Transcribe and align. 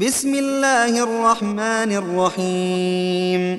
بسم 0.00 0.34
الله 0.34 1.02
الرحمن 1.02 1.90
الرحيم. 2.02 3.58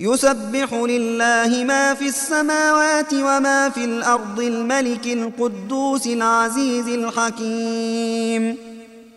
يسبح 0.00 0.74
لله 0.74 1.64
ما 1.64 1.94
في 1.94 2.08
السماوات 2.08 3.14
وما 3.14 3.68
في 3.68 3.84
الأرض 3.84 4.40
الملك 4.40 5.06
القدوس 5.06 6.06
العزيز 6.06 6.88
الحكيم. 6.88 8.56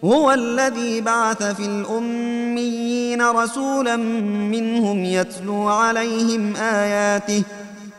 هو 0.04 0.32
الذي 0.32 1.02
بعث 1.02 1.44
في 1.44 1.66
الأميين 1.66 3.22
رسولا 3.22 3.96
منهم 4.54 5.06
يتلو 5.06 5.68
عليهم 5.68 6.56
آياته 6.56 7.44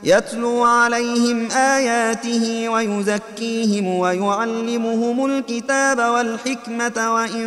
يتلو 0.04 0.64
عليهم 0.64 1.50
آياته 1.50 2.68
ويزكيهم 2.68 3.86
ويعلمهم 3.86 5.26
الكتاب 5.26 5.98
والحكمة 5.98 7.14
وإن 7.14 7.46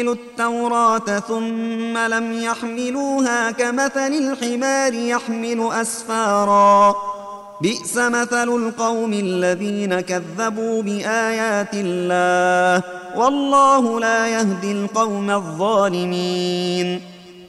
التوراة 0.00 1.18
ثم 1.28 1.98
لم 1.98 2.32
يحملوها 2.32 3.50
كمثل 3.50 4.12
الحمار 4.12 4.94
يحمل 4.94 5.68
أسفارا. 5.72 6.94
بئس 7.60 7.96
مثل 7.96 8.48
القوم 8.48 9.12
الذين 9.12 10.00
كذبوا 10.00 10.82
بآيات 10.82 11.70
الله. 11.74 12.82
والله 13.16 14.00
لا 14.00 14.26
يهدي 14.26 14.72
القوم 14.72 15.30
الظالمين. 15.30 17.00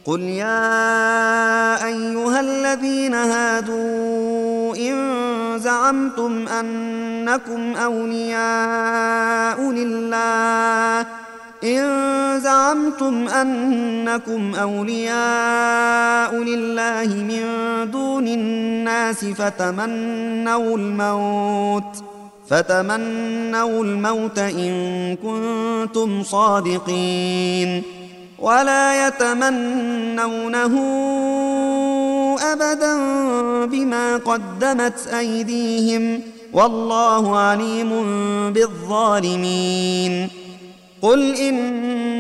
قل 0.06 0.22
يا 0.22 1.86
أيها 1.86 2.40
الذين 2.40 3.14
هادوا 3.14 4.76
إن 4.76 4.96
زعمتم 5.60 6.48
أنكم 6.48 7.76
أولياء 7.76 9.62
لله. 9.62 11.06
إن 11.64 12.05
زعمتم 12.76 13.28
أنكم 13.28 14.56
أولياء 14.56 16.36
لله 16.36 17.10
من 17.16 17.44
دون 17.92 18.28
الناس 18.28 19.26
فتمنوا 19.26 20.78
الموت 20.78 22.04
فتمنوا 22.50 23.84
الموت 23.84 24.40
إن 24.40 25.16
كنتم 25.16 26.24
صادقين. 26.24 27.84
ولا 28.40 29.08
يتمنونه 29.08 30.74
أبدا 32.54 32.96
بما 33.66 34.18
قدمت 34.18 35.08
أيديهم 35.08 36.22
والله 36.54 37.38
عليم 37.38 37.92
بالظالمين. 38.54 40.30
قل 41.02 41.36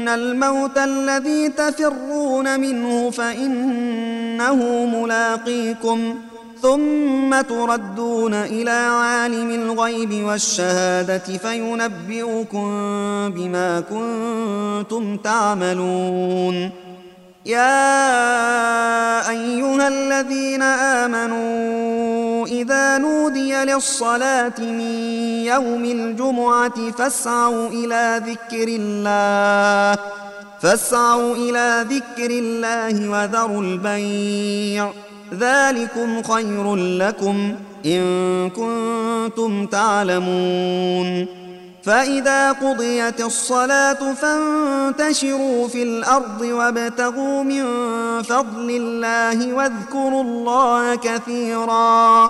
إن 0.06 0.10
الموت 0.10 0.78
الذي 0.78 1.50
تفرون 1.50 2.60
منه 2.60 3.12
فإنه 3.12 4.56
ملاقيكم 4.86 6.16
ثم 6.62 7.42
تردون 7.42 8.34
إلى 8.34 8.72
عالم 8.72 9.50
الغيب 9.50 10.26
والشهادة 10.26 11.18
فينبئكم 11.18 12.68
بما 13.36 13.84
كنتم 13.90 15.18
تعملون 15.18 16.72
يا 17.46 17.80
أيها 19.30 19.88
الذين 19.88 20.62
آمنوا 20.62 21.45
للصلاة 23.64 24.60
من 24.60 24.92
يوم 25.46 25.86
الجمعة 25.86 26.92
فاسعوا 26.92 27.68
إلى 27.68 28.22
ذكر 28.28 28.68
الله 28.68 30.02
فاسعوا 30.62 31.36
إلى 31.36 31.86
ذكر 31.90 32.30
الله 32.32 33.10
وذروا 33.10 33.62
البيع. 33.62 34.92
ذلكم 35.34 36.24
خير 36.24 36.76
لكم 36.76 37.56
إن 37.86 38.50
كنتم 38.50 39.66
تعلمون. 39.66 41.28
فإذا 41.84 42.52
قضيت 42.52 43.22
الصلاة 43.22 44.14
فانتشروا 44.14 45.68
في 45.68 45.84
الأرض 45.84 46.42
وابتغوا 46.42 47.44
من 47.44 47.64
فضل 48.24 48.70
الله 48.70 49.54
واذكروا 49.54 50.24
الله 50.24 50.96
كثيرا. 50.96 52.30